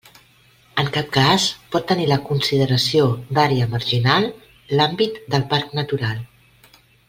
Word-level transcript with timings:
En 0.83 0.87
cap 0.95 1.11
cas 1.17 1.45
pot 1.75 1.85
tenir 1.91 2.07
la 2.13 2.17
consideració 2.31 3.05
d'àrea 3.39 3.69
marginal 3.75 4.27
l'àmbit 4.79 5.21
del 5.35 5.45
parc 5.55 5.77
natural. 5.83 6.27